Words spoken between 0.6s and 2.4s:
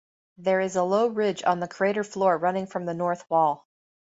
is a low ridge on the crater floor